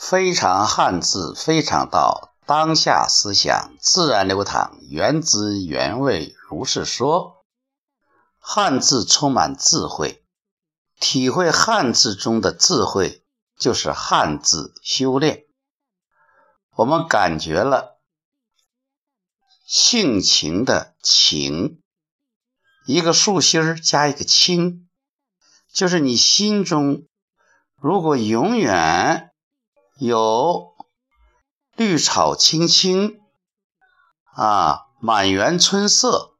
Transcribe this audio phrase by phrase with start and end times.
[0.00, 7.44] 非常汉字，非常道，当下思想自然流淌，原汁原味，如是说。
[8.38, 10.24] 汉字充满智慧，
[10.98, 13.22] 体会汉字中的智慧，
[13.58, 15.44] 就是汉字修炼。
[16.76, 17.98] 我们感觉了
[19.66, 21.82] 性情的情，
[22.86, 24.88] 一个竖心加一个清，
[25.70, 27.06] 就是你心中
[27.78, 29.29] 如果永远
[30.00, 30.76] 有
[31.76, 33.20] 绿草青青
[34.34, 36.38] 啊，满园春色，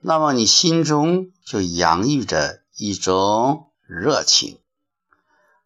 [0.00, 4.62] 那么你心中就洋溢着一种热情，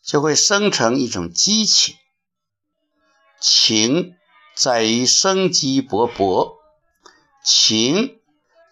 [0.02, 1.95] 就会生成一种激情。
[3.41, 4.16] 情
[4.56, 6.56] 在于生机勃勃，
[7.44, 8.20] 情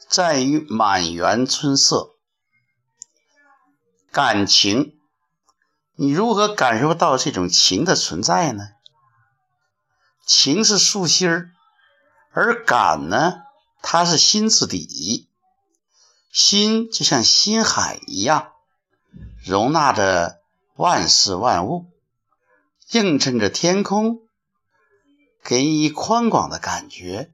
[0.08, 2.16] 在于满园春色。
[4.10, 4.97] 感情，
[6.00, 8.68] 你如何感受到这种情的存在呢？
[10.24, 11.50] 情是树心儿，
[12.30, 13.42] 而感呢，
[13.82, 15.28] 它是心字底。
[16.30, 18.52] 心就像心海一样，
[19.44, 20.40] 容纳着
[20.76, 21.86] 万事万物，
[22.92, 24.20] 映衬着天空。
[25.42, 27.32] 给你宽广的感觉，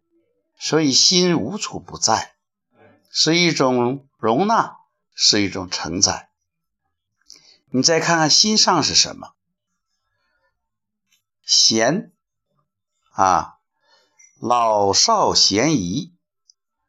[0.58, 2.32] 所以心无处不在，
[3.10, 4.78] 是一种容纳，
[5.14, 6.30] 是一种承载。
[7.76, 9.32] 你再看看心上是什么？
[11.44, 12.12] 闲
[13.10, 13.58] 啊，
[14.38, 16.14] 老少咸宜，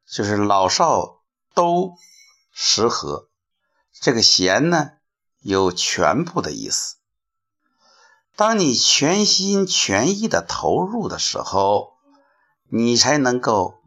[0.08, 1.24] 就是老少
[1.56, 1.96] 都
[2.52, 3.30] 适合。
[3.94, 4.92] 这个闲呢，
[5.40, 6.98] 有全部的意思。
[8.36, 11.98] 当你全心全意的投入的时候，
[12.70, 13.82] 你才能够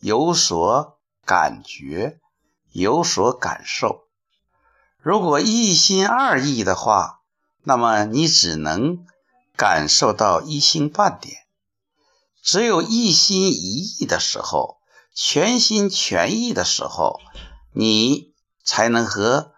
[0.00, 2.20] 有所感觉，
[2.72, 4.05] 有所感受。
[5.06, 7.20] 如果一心二意的话，
[7.62, 9.06] 那么你只能
[9.56, 11.46] 感受到一星半点。
[12.42, 14.78] 只有一心一意的时候，
[15.14, 17.20] 全心全意的时候，
[17.72, 18.34] 你
[18.64, 19.52] 才能和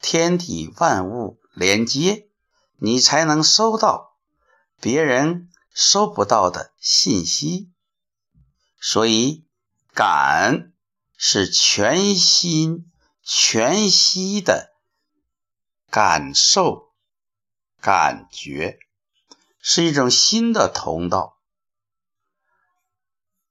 [0.00, 2.28] 天地万物连接。
[2.78, 4.14] 你才能收到
[4.80, 7.72] 别人收不到的信息，
[8.80, 9.44] 所以
[9.94, 10.72] 感
[11.16, 12.88] 是全心
[13.24, 14.71] 全息的
[15.92, 16.94] 感受、
[17.78, 18.78] 感觉，
[19.60, 21.38] 是一种新的通道。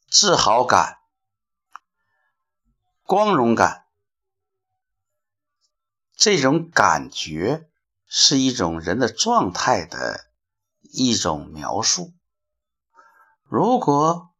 [0.10, 0.98] 自豪感、
[3.04, 3.86] 光荣感，
[6.16, 7.68] 这种感觉。
[8.14, 10.26] 是一种人的状态的
[10.82, 12.12] 一种描述。
[13.44, 14.34] 如果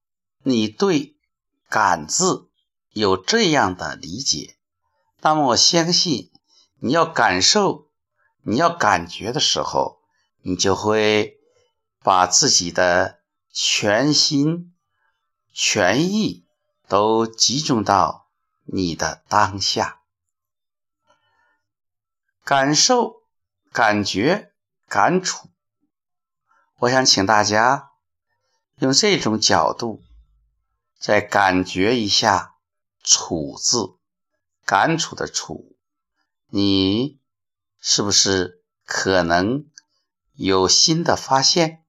[0.44, 1.18] 你对
[1.70, 2.50] “感”字
[2.90, 4.58] 有这样的理解，
[5.22, 6.34] 那么我相信
[6.82, 7.90] 你要感受、
[8.44, 10.02] 你要感觉的时候，
[10.42, 11.40] 你就会
[12.04, 13.20] 把自己的
[13.52, 14.74] 全心
[15.54, 16.46] 全意
[16.88, 18.28] 都集中到
[18.66, 20.02] 你的当下，
[22.44, 23.22] 感受。
[23.74, 24.52] 感觉、
[24.90, 25.48] 感触，
[26.80, 27.92] 我想请大家
[28.80, 30.04] 用这种角度
[31.00, 32.56] 再感觉一下
[33.02, 33.96] “处”字，
[34.66, 35.78] 感触的“处”，
[36.52, 37.21] 你
[37.82, 39.66] 是不是可能
[40.36, 41.84] 有新的发现？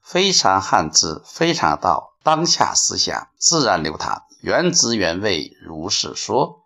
[0.00, 6.63] 非常汉字，非常道，当下思想自然流淌，原汁原味，如是说。